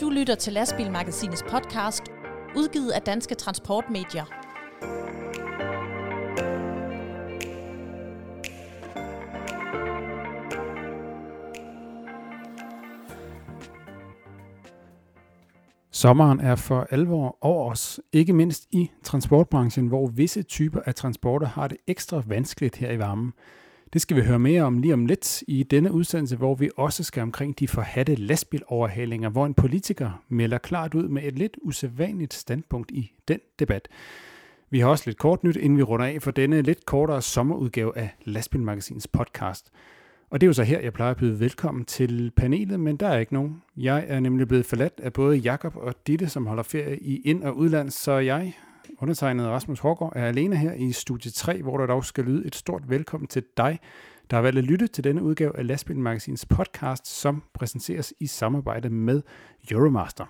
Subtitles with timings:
[0.00, 2.02] Du lytter til Lastbilmagasinets podcast,
[2.56, 4.24] udgivet af Danske Transportmedier.
[15.96, 21.46] Sommeren er for alvor over os, ikke mindst i transportbranchen, hvor visse typer af transporter
[21.46, 23.32] har det ekstra vanskeligt her i varmen.
[23.96, 27.04] Det skal vi høre mere om lige om lidt i denne udsendelse, hvor vi også
[27.04, 32.34] skal omkring de forhatte lastbiloverhalinger, hvor en politiker melder klart ud med et lidt usædvanligt
[32.34, 33.88] standpunkt i den debat.
[34.70, 37.98] Vi har også lidt kort nyt, inden vi runder af for denne lidt kortere sommerudgave
[37.98, 39.70] af Lastbilmagasins podcast.
[40.30, 43.08] Og det er jo så her, jeg plejer at byde velkommen til panelet, men der
[43.08, 43.62] er ikke nogen.
[43.76, 47.42] Jeg er nemlig blevet forladt af både Jakob og Ditte, som holder ferie i ind-
[47.42, 48.54] og udland, så jeg,
[48.98, 52.54] undertegnet Rasmus Hårgaard, er alene her i studie 3, hvor der dog skal lyde et
[52.54, 53.78] stort velkommen til dig,
[54.30, 58.26] der har valgt at lytte til denne udgave af Lastbil Magasins podcast, som præsenteres i
[58.26, 59.22] samarbejde med
[59.70, 60.24] Euromaster.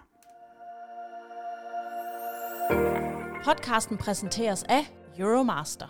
[3.45, 5.87] Podcasten præsenteres af Euromaster.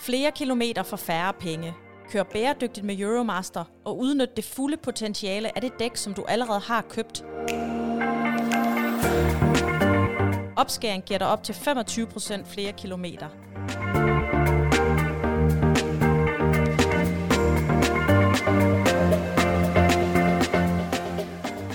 [0.00, 1.74] Flere kilometer for færre penge.
[2.10, 6.60] Kør bæredygtigt med Euromaster og udnyt det fulde potentiale af det dæk, som du allerede
[6.60, 7.24] har købt.
[10.56, 13.28] Opskæring giver dig op til 25% flere kilometer.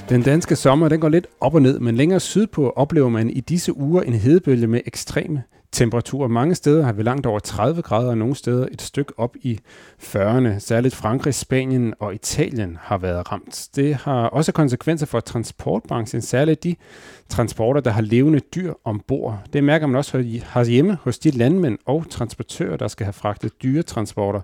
[0.10, 3.40] Den danske sommer den går lidt op og ned, men længere sydpå oplever man i
[3.40, 6.28] disse uger en hedebølge med ekstreme temperaturer.
[6.28, 9.60] Mange steder har vi langt over 30 grader, og nogle steder et stykke op i
[10.02, 10.60] 40'erne.
[10.60, 13.70] Særligt Frankrig, Spanien og Italien har været ramt.
[13.76, 16.76] Det har også konsekvenser for transportbranchen, særligt de
[17.30, 19.40] transporter, der har levende dyr ombord.
[19.54, 24.42] Det mærker man også hjemme hos de landmænd og transportører, der skal have fragtet dyretransporter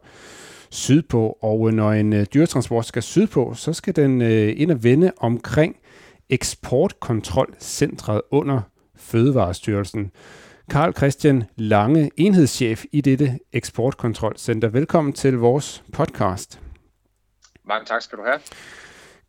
[0.70, 1.38] sydpå.
[1.42, 5.76] Og når en øh, dyretransport skal sydpå, så skal den øh, ind og vende omkring
[6.30, 8.62] eksportkontrolcentret under
[8.96, 10.12] Fødevarestyrelsen.
[10.70, 14.68] Karl Christian Lange, enhedschef i dette eksportkontrolcenter.
[14.68, 16.62] Velkommen til vores podcast.
[17.68, 18.40] Mange tak skal du have.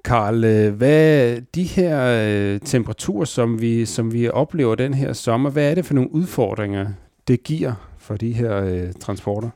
[0.05, 5.51] Karl, øh, hvad de her øh, temperaturer, som vi, som vi oplever den her sommer,
[5.51, 6.87] hvad er det for nogle udfordringer,
[7.29, 9.51] det giver for de her øh, transporter?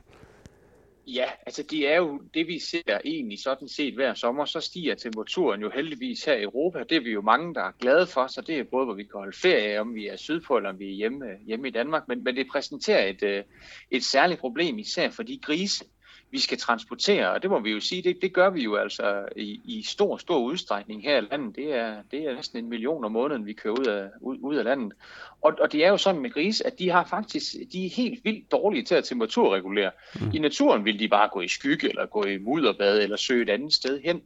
[1.07, 4.45] Ja, altså det er jo det, vi ser egentlig sådan set hver sommer.
[4.45, 6.83] Så stiger temperaturen jo heldigvis her i Europa.
[6.89, 9.03] Det er vi jo mange, der er glade for, så det er både, hvor vi
[9.03, 12.07] kan holde ferie, om vi er sydpå, eller om vi er hjemme, hjemme i Danmark.
[12.07, 13.43] Men, men det præsenterer et, øh,
[13.91, 15.85] et særligt problem, især for de grise,
[16.31, 19.25] vi skal transportere, og det må vi jo sige, det, det gør vi jo altså
[19.35, 21.55] i, i stor, stor udstrækning her i landet.
[21.55, 24.55] Det er, det er næsten en million om måneden, vi kører ud af, ud, ud
[24.55, 24.93] af landet.
[25.41, 28.25] Og, og det er jo sådan med grise, at de har faktisk, de er helt
[28.25, 29.91] vildt dårlige til at temperaturregulere.
[30.15, 30.31] Mm.
[30.33, 33.49] I naturen vil de bare gå i skygge, eller gå i mudderbad, eller søge et
[33.49, 34.21] andet sted hen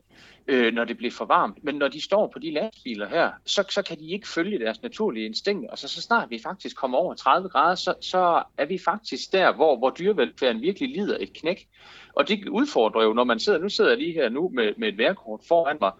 [0.48, 1.64] øh, når det bliver for varmt.
[1.64, 4.82] Men når de står på de lastbiler her, så, så kan de ikke følge deres
[4.82, 5.72] naturlige instinkt.
[5.72, 9.34] Og så, så snart vi faktisk kommer over 30 grader, så, så er vi faktisk
[9.34, 11.68] der, hvor, hvor dyrevelfærden virkelig lider et knæk.
[12.14, 14.88] Og det udfordrer jo, når man sidder, nu sidder jeg lige her nu med, med
[14.88, 15.92] et værkort foran mig,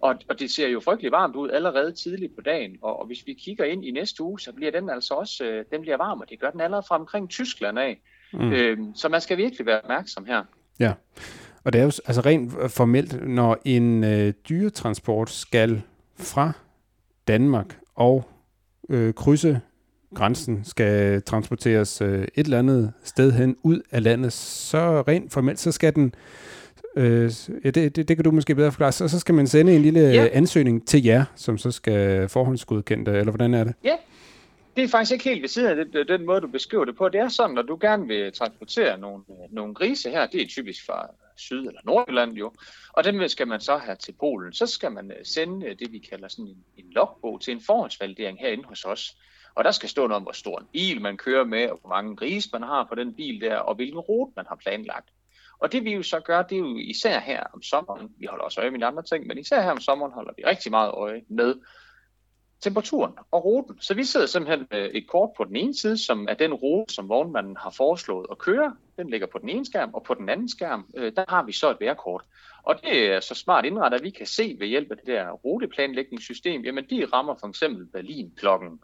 [0.00, 2.78] og, og det ser jo frygtelig varmt ud allerede tidligt på dagen.
[2.82, 5.64] Og, og hvis vi kigger ind i næste uge, så bliver den altså også øh,
[5.72, 8.00] den bliver varm, og det gør den allerede fra omkring Tyskland af.
[8.32, 8.52] Mm.
[8.52, 10.42] Øh, så man skal virkelig være opmærksom her.
[10.80, 10.92] Ja.
[11.64, 15.82] Og det er jo altså rent formelt, når en øh, dyretransport skal
[16.16, 16.52] fra
[17.28, 18.24] Danmark og
[18.88, 19.60] øh, krydse
[20.14, 25.60] grænsen, skal transporteres øh, et eller andet sted hen ud af landet, så rent formelt,
[25.60, 26.14] så skal den,
[26.96, 27.32] øh,
[27.64, 29.82] ja, det, det, det kan du måske bedre forklare, så, så skal man sende en
[29.82, 30.28] lille ja.
[30.32, 33.74] ansøgning til jer, som så skal forhåndsgodkende eller hvordan er det?
[33.84, 33.94] Ja,
[34.76, 37.08] det er faktisk ikke helt ved siden af den, den måde, du beskriver det på.
[37.08, 40.86] Det er sådan, når du gerne vil transportere nogle, nogle grise her, det er typisk
[40.86, 42.52] fra Syd- eller Nordjylland jo,
[42.92, 44.52] og dem skal man så have til Polen.
[44.52, 47.60] Så skal man øh, sende øh, det, vi kalder sådan en, en logbog til en
[47.60, 49.16] forhåndsvalidering herinde hos os.
[49.54, 51.90] Og der skal stå noget om, hvor stor en bil man kører med, og hvor
[51.90, 55.08] mange grise man har på den bil der, og hvilken rute man har planlagt.
[55.58, 58.44] Og det vi jo så gør, det er jo især her om sommeren, vi holder
[58.44, 61.22] også øje med andre ting, men især her om sommeren holder vi rigtig meget øje
[61.28, 61.54] med,
[62.64, 63.76] temperaturen og ruten.
[63.80, 66.94] Så vi sidder simpelthen med et kort på den ene side, som er den rute,
[66.94, 68.76] som vognmanden har foreslået at køre.
[68.96, 71.52] Den ligger på den ene skærm, og på den anden skærm, øh, der har vi
[71.52, 72.24] så et vejrkort.
[72.62, 75.30] Og det er så smart indrettet, at vi kan se ved hjælp af det der
[75.30, 78.80] ruteplanlægningssystem, jamen de rammer for eksempel Berlin klokken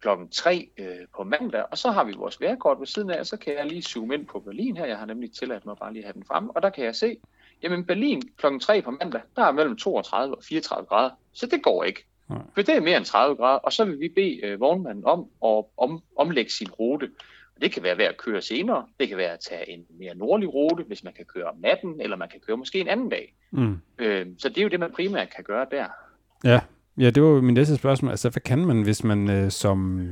[0.00, 3.26] klokken 3 øh, på mandag, og så har vi vores vejrkort ved siden af, og
[3.26, 4.86] så kan jeg lige zoome ind på Berlin her.
[4.86, 6.96] Jeg har nemlig tilladt mig bare lige at have den frem, og der kan jeg
[6.96, 7.16] se,
[7.62, 11.62] jamen Berlin klokken 3 på mandag, der er mellem 32 og 34 grader, så det
[11.62, 12.06] går ikke.
[12.28, 15.20] For det er mere end 30 grader, og så vil vi bede øh, vognmanden om
[15.44, 17.10] at om, omlægge sin rute.
[17.60, 20.54] Det kan være ved at køre senere, det kan være at tage en mere nordlig
[20.54, 23.34] rute, hvis man kan køre om natten, eller man kan køre måske en anden dag.
[23.50, 23.78] Mm.
[23.98, 25.86] Øh, så det er jo det, man primært kan gøre der.
[26.44, 26.60] Ja,
[26.98, 28.10] ja det var min næste spørgsmål.
[28.10, 30.08] Altså, hvad kan man, hvis man øh, som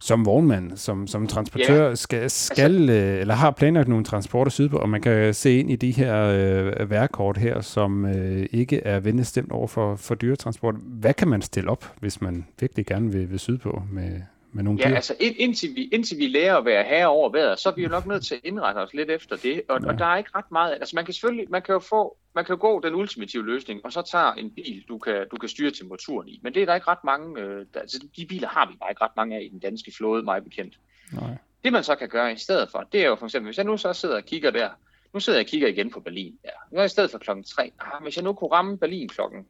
[0.00, 1.94] som vognmand, som, som transportør, ja.
[1.94, 5.76] skal, skal altså, eller har planlagt nogle transporter sydpå, og man kan se ind i
[5.76, 10.74] de her øh, værkort her, som øh, ikke er vennestemt over for, for dyretransport.
[10.78, 14.20] Hvad kan man stille op, hvis man virkelig gerne vil, vil sydpå med,
[14.54, 14.94] med nogle ja, dyr?
[14.94, 17.82] altså ind, indtil, vi, indtil vi lærer at være herre over vejret, så er vi
[17.82, 19.62] jo nok nødt til at indrette os lidt efter det.
[19.68, 19.88] Og, ja.
[19.88, 20.72] og der er ikke ret meget.
[20.72, 23.80] Altså man kan selvfølgelig, man kan jo få, man kan jo gå den ultimative løsning,
[23.84, 26.40] og så tager en bil, du kan, du kan styre temperaturen i.
[26.42, 28.90] Men det er der ikke ret mange, øh, der, altså de biler har vi bare
[28.90, 30.78] ikke ret mange af i den danske flåde, meget bekendt.
[31.12, 31.36] Nej.
[31.64, 33.66] Det man så kan gøre i stedet for, det er jo for eksempel, hvis jeg
[33.66, 34.68] nu så sidder og kigger der,
[35.14, 36.34] nu sidder jeg og kigger igen på Berlin.
[36.44, 36.50] Ja.
[36.72, 37.72] Nu er i stedet for klokken 3.
[37.80, 39.46] Ah, hvis jeg nu kunne ramme Berlin klokken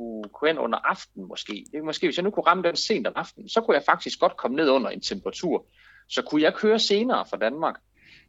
[0.00, 1.64] kunne gå ind under aften måske.
[1.72, 4.20] Det måske, hvis jeg nu kunne ramme den sent om aftenen, så kunne jeg faktisk
[4.20, 5.66] godt komme ned under en temperatur.
[6.08, 7.80] Så kunne jeg køre senere fra Danmark.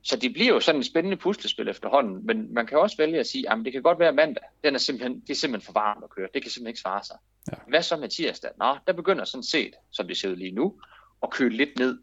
[0.03, 3.27] Så det bliver jo sådan et spændende puslespil efterhånden, men man kan også vælge at
[3.27, 6.03] sige, at det kan godt være mandag, den er simpelthen, det er simpelthen for varmt
[6.03, 7.15] at køre, det kan simpelthen ikke svare sig.
[7.51, 7.57] Ja.
[7.67, 8.51] Hvad så med tirsdag?
[8.57, 10.79] Nå, der begynder sådan set, som det ser ud lige nu,
[11.23, 11.99] at køle lidt ned,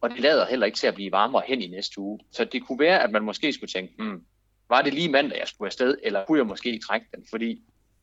[0.00, 2.20] og det lader heller ikke til at blive varmere hen i næste uge.
[2.32, 4.24] Så det kunne være, at man måske skulle tænke, hmm,
[4.68, 7.26] var det lige mandag, jeg skulle afsted, eller kunne jeg måske trække den?
[7.30, 7.62] Fordi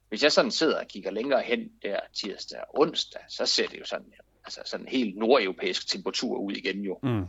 [0.09, 3.80] hvis jeg sådan sidder og kigger længere hen der tirsdag og onsdag, så ser det
[3.80, 4.06] jo sådan,
[4.45, 7.00] altså sådan en helt nordeuropæisk temperatur ud igen jo.
[7.04, 7.25] Mm.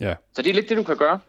[0.00, 0.14] Ja.
[0.32, 1.20] Så det er lidt det, du kan gøre.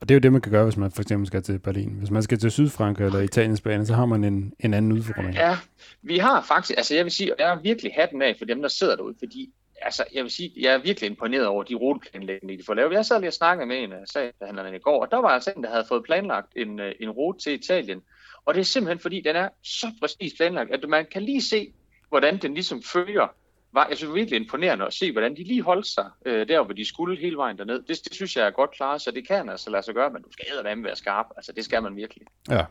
[0.00, 1.90] Og det er jo det, man kan gøre, hvis man for eksempel skal til Berlin.
[1.98, 5.34] Hvis man skal til Sydfrankrig eller Italiens bane, så har man en, en anden udfordring.
[5.34, 5.56] Ja,
[6.02, 8.68] vi har faktisk, altså jeg vil sige, jeg er virkelig hatten af for dem, der
[8.68, 9.52] sidder derude, fordi
[9.82, 12.92] altså, jeg vil sige, jeg er virkelig imponeret over de ruteplanlægninger, de får lavet.
[12.92, 15.52] Jeg sad lige og snakkede med en af saghandlerne i går, og der var altså
[15.56, 18.02] en, der havde fået planlagt en, øh, en rute til Italien,
[18.50, 21.72] og det er simpelthen fordi, den er så præcis planlagt, at man kan lige se,
[22.08, 23.34] hvordan den ligesom følger.
[23.72, 26.74] Var, jeg synes virkelig imponerende at se, hvordan de lige holdt sig øh, der, hvor
[26.74, 27.82] de skulle hele vejen derned.
[27.82, 30.22] Det, det synes jeg er godt klaret, så det kan altså lade sig gøre, men
[30.22, 31.26] du skal eddermame være skarp.
[31.36, 32.26] Altså, det skal man virkelig.
[32.48, 32.64] Ja.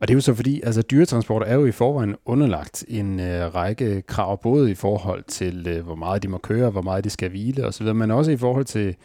[0.00, 3.54] Og det er jo så fordi, altså dyretransport er jo i forvejen underlagt en øh,
[3.54, 7.10] række krav, både i forhold til, øh, hvor meget de må køre, hvor meget de
[7.10, 8.96] skal hvile osv., men også i forhold til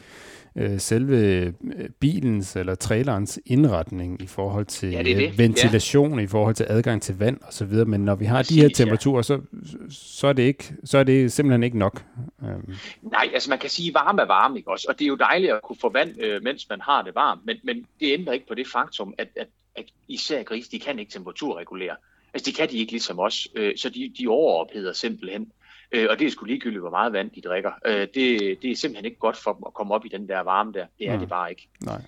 [0.55, 1.53] øh, selve øh,
[1.99, 5.27] bilens eller trailerens indretning i forhold til ja, det det.
[5.27, 6.23] Øh, ventilation, ja.
[6.23, 7.85] i forhold til adgang til vand og så videre.
[7.85, 9.21] Men når vi har Præcis, de her temperaturer, ja.
[9.21, 9.41] så,
[9.89, 12.03] så, er det ikke, så er det simpelthen ikke nok.
[12.41, 12.73] Um.
[13.01, 14.85] Nej, altså man kan sige, varme er varme, ikke også?
[14.89, 17.45] Og det er jo dejligt at kunne få vand, øh, mens man har det varmt.
[17.45, 20.99] Men, men det ændrer ikke på det faktum, at, at, at især grise, de kan
[20.99, 21.95] ikke temperaturregulere.
[22.33, 25.51] Altså det kan de ikke ligesom os, øh, så de, de overopheder simpelthen.
[25.93, 27.71] Øh, og det er sgu ligegyldigt, hvor meget vand de drikker.
[27.85, 30.39] Øh, det, det er simpelthen ikke godt for dem at komme op i den der
[30.39, 30.85] varme der.
[30.99, 31.19] Det er mm.
[31.19, 31.69] det bare ikke.
[31.85, 32.01] Nej.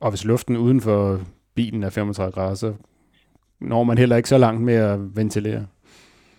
[0.00, 1.20] Og hvis luften uden for
[1.54, 2.74] bilen er 35 grader, så
[3.60, 5.66] når man heller ikke så langt med at ventilere.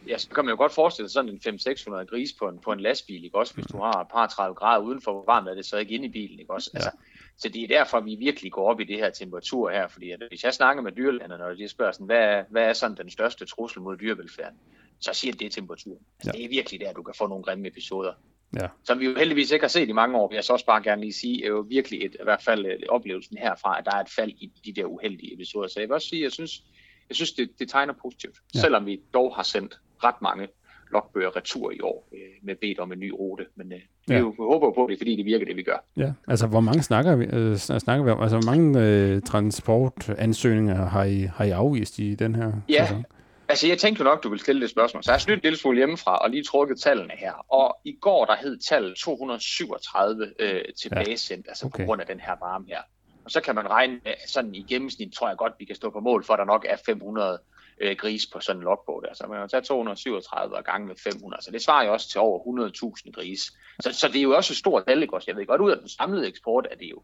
[0.08, 2.72] Ja, så kan man jo godt forestille sig sådan en 500-600 gris på en, på
[2.72, 3.54] en lastbil, ikke også?
[3.54, 6.06] Hvis du har et par 30 grader udenfor, hvor varmt er det så ikke inde
[6.06, 6.72] i bilen, ikke også?
[6.74, 6.78] Ja.
[6.78, 6.92] Altså,
[7.38, 10.24] så det er derfor, vi virkelig går op i det her temperatur her, fordi at
[10.30, 13.10] hvis jeg snakker med dyrlænderne, når de spørger sådan, hvad er, hvad er sådan den
[13.10, 14.58] største trussel mod dyrevelfærden,
[15.02, 16.06] så siger det temperaturen.
[16.20, 16.38] Altså, ja.
[16.38, 18.14] Det er virkelig der, du kan få nogle grimme episoder.
[18.56, 18.68] Ja.
[18.84, 20.84] Som vi jo heldigvis ikke har set i mange år, vil jeg så også bare
[20.84, 23.96] gerne lige sige, er jo virkelig et, i hvert fald et, oplevelsen herfra, at der
[23.96, 25.68] er et fald i de der uheldige episoder.
[25.68, 26.64] Så jeg vil også sige, jeg synes,
[27.10, 28.36] jeg synes det, det tegner positivt.
[28.56, 28.60] Ja.
[28.60, 30.48] Selvom vi dog har sendt ret mange
[30.92, 33.46] logbøger retur i år øh, med bedt om en ny rute.
[33.56, 34.20] Men øh, vi, ja.
[34.20, 35.84] jo, vi håber på, det fordi, det virker, det vi gør.
[35.98, 38.22] Ja, altså hvor mange snakker vi, øh, snakker vi om?
[38.22, 42.86] Altså hvor mange øh, transportansøgninger har I, har I afvist i den her ja.
[42.86, 42.98] sæson?
[42.98, 43.19] Altså,
[43.50, 45.04] jeg tænkte jo nok, du ville stille det spørgsmål.
[45.04, 47.34] Så jeg har snydt lidt smule hjemmefra og lige trukket tallene her.
[47.54, 51.52] Og i går, der hed tallet 237 øh, tilbagesendt, ja.
[51.52, 51.84] altså okay.
[51.84, 52.82] på grund af den her varme her.
[53.26, 56.00] Og så kan man regne sådan i gennemsnit, tror jeg godt, vi kan stå på
[56.00, 57.40] mål for, at der nok er 500
[57.80, 59.14] øh, gris på sådan en logbog der.
[59.14, 61.44] Så man kan tage 237 og gange med 500.
[61.44, 62.70] Så det svarer jo også til over
[63.06, 63.54] 100.000 gris.
[63.80, 65.26] Så, så det er jo også et stort tal, ikke også?
[65.28, 67.02] Jeg ved godt, ud af den samlede eksport er det jo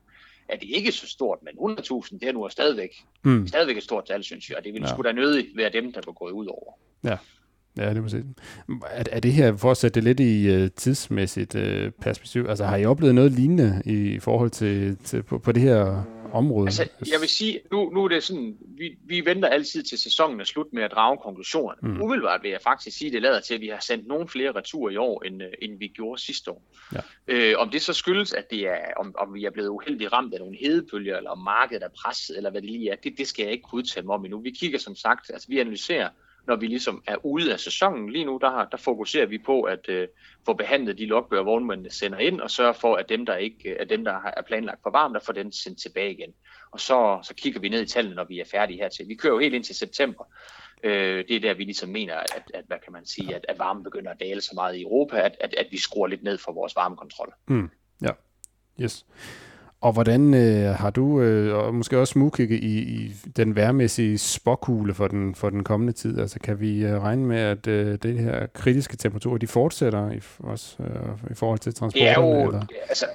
[0.50, 3.48] er det ikke så stort, men 100.000, det er nu stadigvæk, mm.
[3.48, 4.94] stadigvæk et stort tal, synes jeg, og det ville ja.
[4.94, 6.74] sgu da nødig være dem, der var gået ud over.
[7.04, 7.18] Ja.
[7.78, 8.26] Ja, det må sige.
[8.92, 12.66] Er, er det her, for at sætte det lidt i uh, tidsmæssigt uh, perspektiv, altså
[12.66, 16.04] har I oplevet noget lignende i forhold til, til på, på det her
[16.34, 16.68] område?
[16.68, 20.40] Altså, jeg vil sige, nu, nu er det sådan, vi, vi venter altid til sæsonen
[20.40, 21.94] er slut med at drage konklusionerne.
[21.94, 22.02] Mm.
[22.02, 24.52] Umiddelbart vil jeg faktisk sige, at det lader til, at vi har sendt nogle flere
[24.52, 26.64] returer i år, end, øh, end vi gjorde sidste år.
[26.94, 27.00] Ja.
[27.28, 30.34] Øh, om det så skyldes, at det er, om, om vi er blevet uheldigt ramt
[30.34, 33.28] af nogle hedebølger, eller om markedet er presset, eller hvad det lige er, det, det
[33.28, 34.40] skal jeg ikke kunne udtale mig om endnu.
[34.40, 36.10] Vi kigger som sagt, altså vi analyserer
[36.48, 38.10] når vi ligesom er ude af sæsonen.
[38.10, 40.08] Lige nu, der, der fokuserer vi på at øh,
[40.46, 43.76] få behandlet de logbøger, vognmændene sender ind, og sørge for, at dem, der ikke øh,
[43.80, 46.34] er dem, der er planlagt for varmt, der får den sendt tilbage igen.
[46.72, 49.08] Og så, så kigger vi ned i tallene, når vi er færdige hertil.
[49.08, 50.24] Vi kører jo helt ind til september.
[50.84, 53.60] Øh, det er der, vi ligesom mener, at, at, hvad kan man sige, at, at
[53.60, 56.38] varmen begynder at dale så meget i Europa, at, at, at vi skruer lidt ned
[56.38, 57.34] for vores varmekontrol.
[57.48, 57.70] Mm,
[58.02, 58.12] ja.
[58.82, 59.06] Yes.
[59.86, 64.94] Og hvordan øh, har du, øh, og måske også smugkigget i, i den værmæssige spåkugle
[64.94, 66.20] for den, for den kommende tid?
[66.20, 70.20] Altså kan vi øh, regne med, at øh, det her kritiske temperaturer, de fortsætter i,
[70.40, 72.08] også øh, i forhold til transporten?
[72.08, 72.66] Er jo, eller?
[72.90, 73.06] altså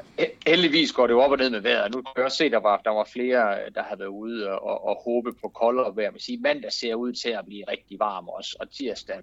[0.46, 1.94] heldigvis går det jo op og ned med vejret.
[1.94, 4.84] Nu kan jeg også se, der var, der var flere, der havde været ude og,
[4.84, 6.10] og, håbe på koldere vejr.
[6.10, 9.16] Man siger, mandag ser ud til at blive rigtig varm også, og tirsdag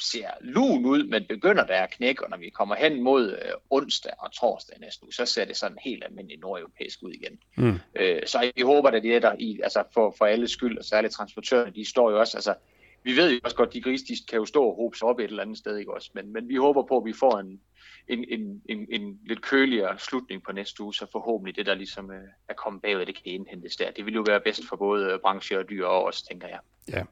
[0.00, 3.52] ser lun ud, men begynder der at knække, og når vi kommer hen mod øh,
[3.70, 7.38] onsdag og torsdag næste uge, så ser det sådan helt almindeligt nordeuropæisk ud igen.
[7.56, 7.78] Mm.
[7.96, 10.84] Øh, så jeg håber, at det er der i, altså for, for alle skyld, og
[10.84, 12.54] særligt transportørerne, de står jo også, altså
[13.02, 15.08] vi ved jo også godt, at de grise, de kan jo stå og hobe sig
[15.08, 16.10] op et eller andet sted, ikke også?
[16.14, 17.60] Men, men vi håber på, at vi får en,
[18.08, 22.10] en, en, en, en lidt køligere slutning på næste uge, så forhåbentlig det, der ligesom
[22.10, 23.90] øh, er kommet bagud, det kan indhentes der.
[23.90, 26.58] Det vil jo være bedst for både branche og dyr og os, tænker jeg.
[26.88, 27.02] Ja.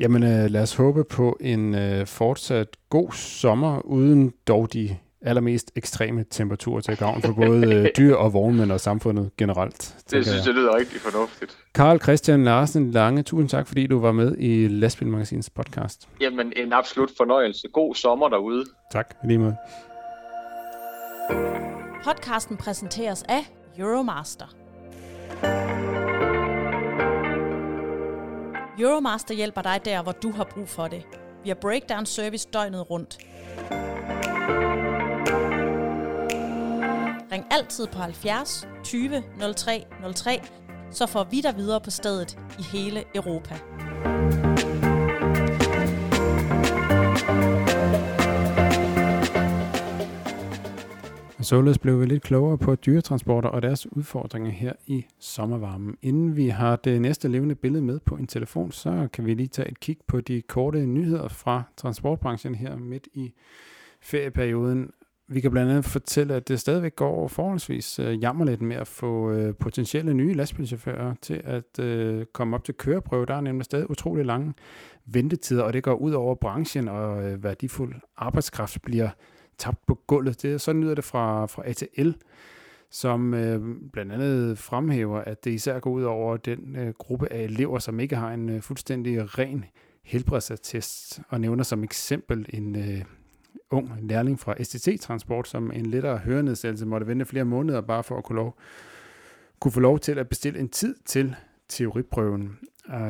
[0.00, 5.72] Jamen øh, lad os håbe på en øh, fortsat god sommer, uden dog de allermest
[5.76, 9.96] ekstreme temperaturer til gavn for både øh, dyr og vognmænd og samfundet generelt.
[10.10, 11.58] Det synes jeg lyder rigtig fornuftigt.
[11.74, 16.08] Karl Christian Larsen Lange, tusind tak, fordi du var med i Lastbilmagasinets podcast.
[16.20, 17.68] Jamen, en absolut fornøjelse.
[17.68, 18.64] God sommer derude.
[18.92, 19.56] Tak, lige måde.
[22.04, 24.54] Podcasten præsenteres af Euromaster.
[28.78, 31.02] Euromaster hjælper dig der, hvor du har brug for det.
[31.42, 33.18] Vi har breakdown service døgnet rundt.
[37.32, 39.22] Ring altid på 70 20
[39.56, 40.42] 03 03,
[40.90, 43.54] så får vi dig videre på stedet i hele Europa.
[51.44, 55.96] Således blev vi lidt klogere på dyretransporter og deres udfordringer her i sommervarmen.
[56.02, 59.46] Inden vi har det næste levende billede med på en telefon, så kan vi lige
[59.46, 63.32] tage et kig på de korte nyheder fra transportbranchen her midt i
[64.00, 64.90] ferieperioden.
[65.28, 69.30] Vi kan blandt andet fortælle, at det stadigvæk går forholdsvis øh, jammerligt med at få
[69.30, 73.26] øh, potentielle nye lastbilchauffører til at øh, komme op til køreprøve.
[73.26, 74.54] Der er nemlig stadig utrolig lange
[75.06, 79.08] ventetider, og det går ud over branchen, og øh, værdifuld arbejdskraft bliver
[79.58, 80.42] tabt på gulvet.
[80.42, 82.10] Det, sådan lyder det fra, fra ATL,
[82.90, 83.60] som øh,
[83.92, 88.00] blandt andet fremhæver, at det især går ud over den øh, gruppe af elever, som
[88.00, 89.64] ikke har en øh, fuldstændig ren
[90.04, 93.04] helbredsattest, og nævner som eksempel en øh,
[93.70, 98.18] ung lærling fra STT Transport, som en lettere hørenedsættelse måtte vente flere måneder bare for
[98.18, 98.58] at kunne, lov,
[99.60, 101.34] kunne få lov til at bestille en tid til
[101.68, 102.58] teoriprøven.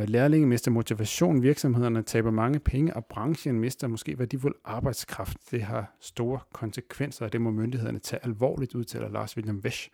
[0.07, 5.37] Lærlinge mister motivation, virksomhederne taber mange penge, og branchen mister måske værdifuld arbejdskraft.
[5.51, 9.91] Det har store konsekvenser, og det må myndighederne tage alvorligt, udtaler Lars William Vesch,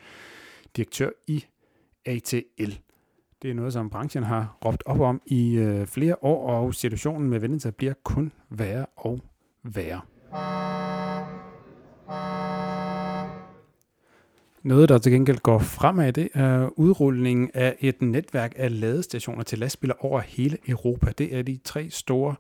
[0.77, 1.45] direktør i
[2.07, 2.73] ATL.
[3.43, 7.31] Det er noget, som branchen har råbt op om i øh, flere år, og situationen
[7.31, 9.21] med ventetid bliver kun værre og
[9.63, 10.01] værre.
[14.63, 19.59] Noget, der til gengæld går fremad, det er udrulningen af et netværk af ladestationer til
[19.59, 21.13] lastbiler over hele Europa.
[21.19, 22.35] Det er de tre store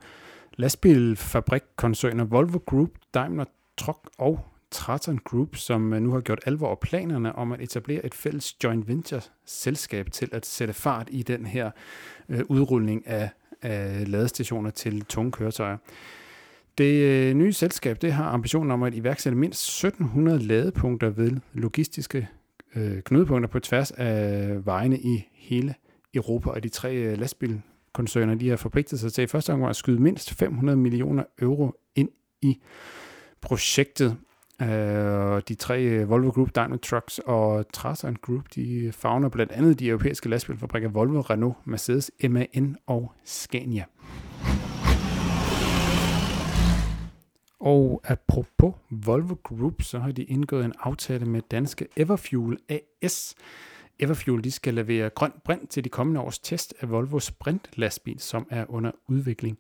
[0.56, 3.44] lastbilfabrikkoncerner Volvo Group, Daimler
[3.76, 8.06] Truck og Traton Group, som øh, nu har gjort alvor af planerne om at etablere
[8.06, 11.70] et fælles joint venture selskab til at sætte fart i den her
[12.28, 13.30] øh, udrulning af,
[13.62, 15.76] af ladestationer til tunge køretøjer.
[16.80, 22.28] Det øh, nye selskab det har ambitionen om at iværksætte mindst 1700 ladepunkter ved logistiske
[22.76, 25.74] øh, knudepunkter på tværs af vejene i hele
[26.14, 29.76] Europa, og de tre øh, lastbilkoncerner de har forpligtet sig til i første omgang at
[29.76, 32.08] skyde mindst 500 millioner euro ind
[32.42, 32.60] i
[33.40, 34.16] projektet.
[34.62, 34.66] Uh,
[35.48, 40.28] de tre Volvo Group, Daimler Trucks og Trasan Group, de fagner blandt andet de europæiske
[40.28, 43.84] lastbilfabrikker Volvo, Renault, Mercedes, MAN og Scania.
[47.60, 53.34] Og apropos Volvo Group, så har de indgået en aftale med danske Everfuel AS.
[53.98, 58.46] Everfuel de skal levere grøn brint til de kommende års test af Volvos brintlastbil, som
[58.50, 59.58] er under udvikling.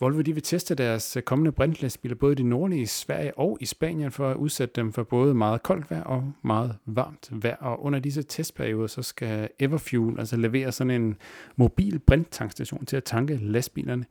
[0.00, 4.10] Volvo de vil teste deres kommende brintlastbiler både i det nordlige Sverige og i Spanien
[4.10, 7.56] for at udsætte dem for både meget koldt vejr og meget varmt vejr.
[7.56, 11.16] Og under disse testperioder så skal Everfuel altså levere sådan en
[11.56, 14.04] mobil brinttanksstation til at tanke lastbilerne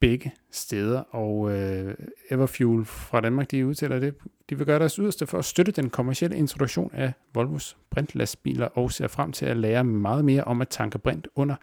[0.00, 1.94] begge steder, og øh,
[2.30, 4.14] Everfuel fra Danmark, de udtaler det.
[4.50, 8.92] De vil gøre deres yderste for at støtte den kommercielle introduktion af Volvos brintlastbiler og
[8.92, 11.54] ser frem til at lære meget mere om at tanke brint under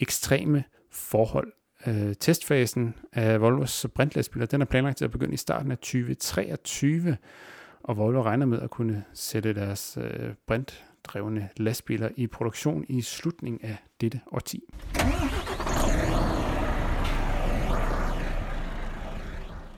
[0.00, 1.52] ekstreme forhold.
[1.86, 7.16] Øh, testfasen af Volvos brintlastbiler, den er planlagt til at begynde i starten af 2023,
[7.82, 13.60] og Volvo regner med at kunne sætte deres øh, brintdrevne lastbiler i produktion i slutningen
[13.62, 14.64] af dette årti.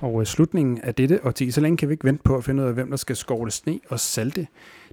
[0.00, 2.62] Og øh, slutningen af dette årti, så længe kan vi ikke vente på at finde
[2.62, 4.46] ud af, hvem der skal skovle sne og salte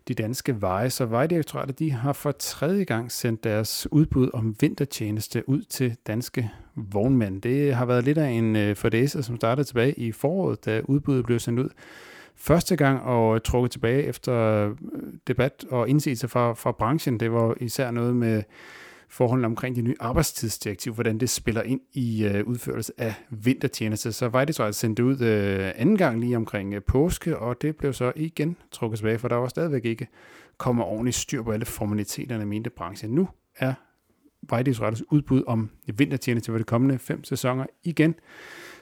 [0.08, 0.90] de danske veje.
[0.90, 6.52] Så Vejdirektoratet de har for tredje gang sendt deres udbud om vintertjeneste ud til danske
[6.76, 7.42] vognmænd.
[7.42, 11.26] Det har været lidt af en øh, fordæse, som startede tilbage i foråret, da udbuddet
[11.26, 11.70] blev sendt ud
[12.36, 14.72] første gang og trukket tilbage efter øh,
[15.28, 17.20] debat og indsigelse fra, fra branchen.
[17.20, 18.44] Det var især noget med
[19.16, 24.12] forholdene omkring det nye arbejdstidsdirektiv, hvordan det spiller ind i øh, udførelse af vintertjeneste.
[24.12, 28.12] Så Vejdirektoratet sendte ud øh, anden gang lige omkring øh, påske, og det blev så
[28.16, 30.08] igen trukket tilbage, for der var stadigvæk ikke
[30.58, 33.12] kommet ordentligt styr på alle formaliteterne, mente branchen.
[33.12, 33.74] Nu er
[34.50, 38.16] Vejdirektoratets udbud om vintertjeneste for de kommende fem sæsoner igen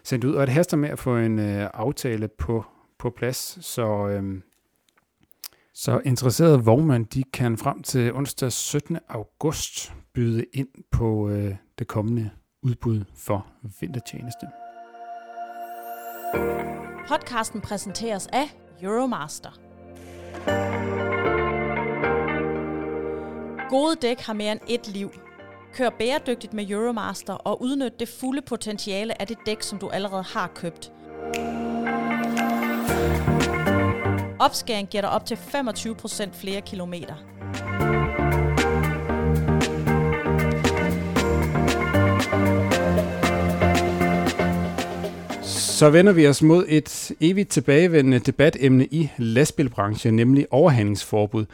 [0.03, 2.65] sendt ud, og det haster med at få en øh, aftale på,
[2.99, 4.41] på plads, så øh,
[5.73, 8.97] så interesserede vognmænd, de kan frem til onsdag 17.
[9.09, 12.29] august byde ind på øh, det kommende
[12.61, 13.47] udbud for
[13.79, 14.47] vintertjeneste.
[17.07, 19.49] Podcasten præsenteres af Euromaster.
[23.69, 25.11] Gode dæk har mere end et liv.
[25.73, 30.23] Kør bæredygtigt med Euromaster og udnyt det fulde potentiale af det dæk, som du allerede
[30.23, 30.91] har købt.
[34.43, 37.13] Opskæring giver dig op til 25% flere kilometer.
[45.41, 51.45] Så vender vi os mod et evigt tilbagevendende debatemne i lastbilbranchen, nemlig overhandlingsforbud.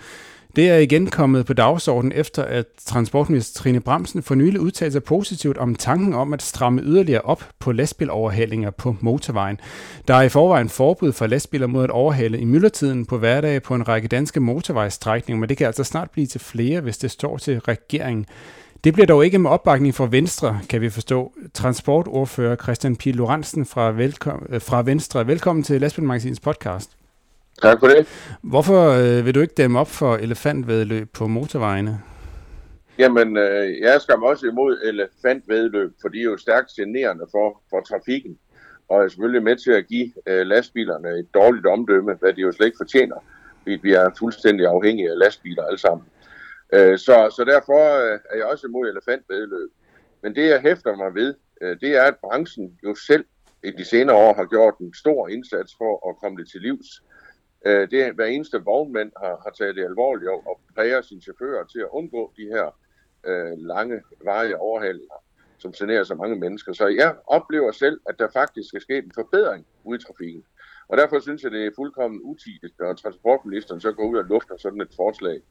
[0.55, 5.03] Det er igen kommet på dagsordenen efter, at transportminister Trine Bremsen for nylig udtalte sig
[5.03, 9.59] positivt om tanken om at stramme yderligere op på lastbiloverhalinger på motorvejen.
[10.07, 13.75] Der er i forvejen forbud for lastbiler mod at overhale i myldretiden på hverdag på
[13.75, 17.37] en række danske motorvejsstrækninger, men det kan altså snart blive til flere, hvis det står
[17.37, 18.25] til regeringen.
[18.83, 21.33] Det bliver dog ikke med opbakning fra Venstre, kan vi forstå.
[21.53, 23.05] Transportordfører Christian P.
[23.05, 25.27] Lorentzen fra, velkom- fra Venstre.
[25.27, 26.98] Velkommen til Lastbilmagasinets podcast.
[27.61, 28.07] Tak for det.
[28.41, 32.01] Hvorfor øh, vil du ikke dæmme op for elefantvedløb på motorvejene?
[32.97, 37.81] Jamen, øh, jeg skal også imod elefantvedløb, for de er jo stærkt generende for, for
[37.81, 38.37] trafikken,
[38.89, 42.51] og er selvfølgelig med til at give øh, lastbilerne et dårligt omdømme, hvad de jo
[42.51, 43.15] slet ikke fortjener,
[43.61, 46.05] fordi vi er fuldstændig afhængige af lastbiler alle sammen.
[46.73, 49.69] Øh, så, så derfor øh, er jeg også imod elefantvedløb.
[50.23, 53.25] Men det, jeg hæfter mig ved, øh, det er, at branchen jo selv
[53.63, 57.03] i de senere år har gjort en stor indsats for at komme det til livs.
[57.65, 61.21] Øh, det er, hver eneste vognmand har, har taget det alvorligt og, og præger sine
[61.21, 62.75] chauffører til at undgå de her
[63.25, 65.23] øh, lange, varige overhalinger,
[65.57, 66.73] som generer så mange mennesker.
[66.73, 70.43] Så jeg oplever selv, at der faktisk skal ske en forbedring ude i trafikken.
[70.87, 74.57] Og derfor synes jeg, det er fuldkommen utidigt, når transportministeren så går ud og lufter
[74.57, 75.41] sådan et forslag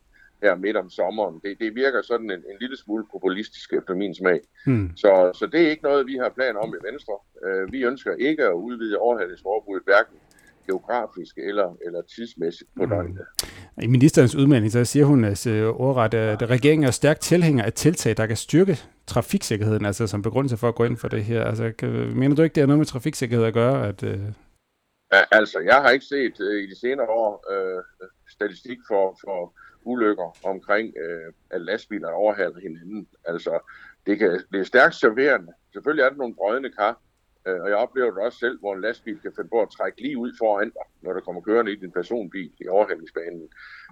[0.43, 1.41] her midt om sommeren.
[1.45, 4.41] Det, det virker sådan en, en lille smule populistisk efter min smag.
[4.67, 4.97] Hmm.
[4.97, 7.15] Så, så det er ikke noget, vi har planer om i Venstre.
[7.47, 10.17] Uh, vi ønsker ikke at udvide overhalingsforbuddet hverken
[10.69, 12.91] geografisk eller, eller tidsmæssigt på mm.
[12.91, 13.27] døgnet.
[13.83, 15.53] I ministerens udmelding så siger hun at uh,
[15.87, 18.77] ordret, at regeringen er stærkt tilhænger af tiltag, der kan styrke
[19.07, 21.45] trafiksikkerheden, altså som begrundelse for at gå ind for det her.
[21.45, 23.89] Altså, kan, mener du ikke, det har noget med trafiksikkerhed at gøre?
[23.89, 24.03] At,
[25.13, 27.83] ja, altså, jeg har ikke set uh, i de senere år uh,
[28.29, 29.55] statistik for, for
[29.85, 33.09] ulykker omkring, uh, at lastbiler overhaler hinanden.
[33.25, 33.73] Altså,
[34.07, 35.53] det, kan, det er stærkt serverende.
[35.73, 37.08] Selvfølgelig er der nogle brødende kar, Øh,
[37.49, 40.03] Øh, og jeg oplever det også selv, hvor en lastbil kan finde på at trække
[40.03, 43.49] lige ud foran dig, når der kommer kørende i din personbil i overhældningsbanen.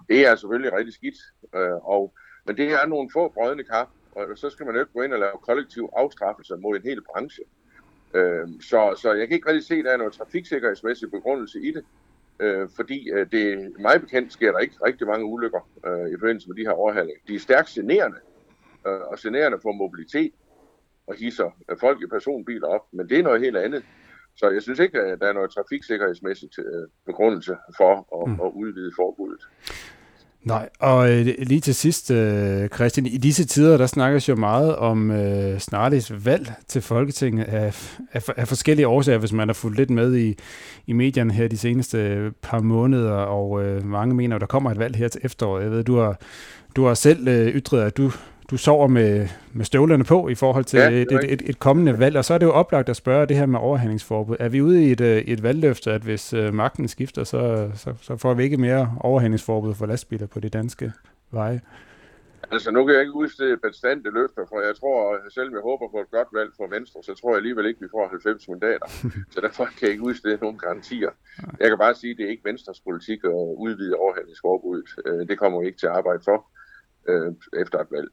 [0.09, 1.19] Det er selvfølgelig rigtig skidt,
[1.55, 2.14] øh, og,
[2.47, 5.12] men det er nogle få brødende kar, og så skal man jo ikke gå ind
[5.12, 7.45] og lave kollektiv afstraffelse mod en hel branche.
[8.14, 11.71] Øh, så, så jeg kan ikke rigtig se, at der er noget trafiksikkerhedsmæssig begrundelse i
[11.71, 11.85] det,
[12.40, 15.69] øh, fordi øh, det mig bekendt sker der ikke rigtig mange ulykker
[16.12, 17.21] i forbindelse med de her overhalinger.
[17.29, 18.16] De er stærkt generende,
[18.85, 20.33] og generende for mobilitet,
[21.07, 21.49] og hisser
[21.81, 23.83] folk i personbiler op, men det er noget helt andet.
[24.37, 27.92] Så jeg synes ikke, at der er noget trafiksikkerhedsmæssigt øh, begrundelse for
[28.23, 28.40] at, mm.
[28.45, 29.42] at udvide forbuddet.
[30.47, 34.77] Nej, og øh, lige til sidst, øh, Christian, i disse tider, der snakkes jo meget
[34.77, 39.77] om øh, snarligt valg til Folketinget af, af, af forskellige årsager, hvis man har fulgt
[39.77, 40.38] lidt med i,
[40.87, 44.79] i medierne her de seneste par måneder, og øh, mange mener, at der kommer et
[44.79, 45.62] valg her til efteråret.
[45.62, 46.21] Jeg ved, du har,
[46.77, 48.11] du har selv øh, ytret, at du
[48.50, 51.98] du sover med, med støvlerne på i forhold til ja, et, et, et, et kommende
[51.98, 54.37] valg, og så er det jo oplagt at spørge det her med overhandlingsforbud.
[54.40, 57.94] Er vi ude i et, øh, et valgløfte, at hvis uh, magten skifter, så, så,
[58.02, 60.92] så får vi ikke mere overhandlingsforbud for lastbiler på de danske
[61.30, 61.61] veje?
[62.50, 66.00] Altså nu kan jeg ikke udstede bestandte løfter, for jeg tror, selvom jeg håber på
[66.00, 68.88] et godt valg for Venstre, så tror jeg alligevel ikke, vi får 90 mandater.
[69.32, 71.11] så derfor kan jeg ikke udstede nogen garantier.
[71.61, 74.88] Jeg kan bare sige, at det er ikke Venstres politik at udvide overhandlingsforbuddet.
[75.06, 76.46] Øh, det kommer vi ikke til at arbejde for
[77.09, 78.09] øh, efter et valg.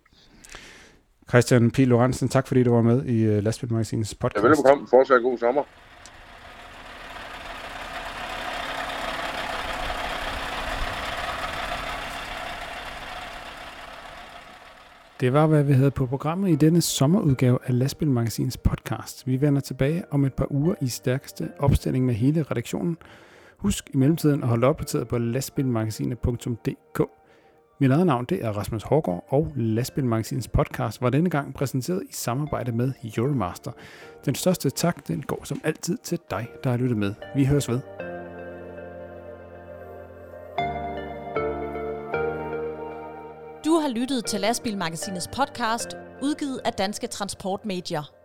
[1.29, 1.77] Christian P.
[1.77, 4.43] Lorentzen, tak fordi du var med i øh, Lastbil Magasins podcast.
[4.43, 4.87] Ja, velkommen.
[4.87, 5.63] Fortsat god sommer.
[15.19, 19.27] Det var, hvad vi havde på programmet i denne sommerudgave af Lastbil Magasins podcast.
[19.27, 22.97] Vi vender tilbage om et par uger i stærkeste opstilling med hele redaktionen.
[23.57, 27.01] Husk i mellemtiden at holde opdateret på lastbilmagasinet.dk.
[27.79, 32.13] Mit eget navn det er Rasmus Hårgaard, og Lastbilmagasinets podcast var denne gang præsenteret i
[32.13, 33.71] samarbejde med Euromaster.
[34.25, 37.13] Den største tak, den går som altid til dig, der har lyttet med.
[37.35, 37.79] Vi høres ved.
[43.65, 45.87] Du har lyttet til Lastbilmagasinets podcast,
[46.21, 48.22] udgivet af Danske Transportmedier.